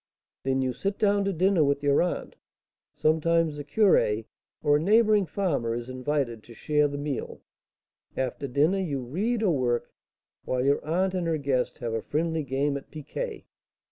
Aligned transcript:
Then 0.41 0.63
you 0.63 0.73
sit 0.73 0.97
down 0.97 1.25
to 1.25 1.31
dinner 1.31 1.63
with 1.63 1.83
your 1.83 2.01
aunt; 2.01 2.35
sometimes 2.91 3.55
the 3.57 3.63
curé, 3.63 4.25
or 4.63 4.77
a 4.77 4.81
neighbouring 4.81 5.27
farmer, 5.27 5.75
is 5.75 5.89
invited 5.89 6.41
to 6.41 6.55
share 6.55 6.87
the 6.87 6.97
meal. 6.97 7.41
After 8.17 8.47
dinner 8.47 8.79
you 8.79 8.99
read 8.99 9.43
or 9.43 9.51
work, 9.55 9.93
while 10.43 10.65
your 10.65 10.83
aunt 10.83 11.13
and 11.13 11.27
her 11.27 11.37
guest 11.37 11.77
have 11.77 11.93
a 11.93 12.01
friendly 12.01 12.41
game 12.41 12.77
at 12.77 12.89
piquet. 12.89 13.45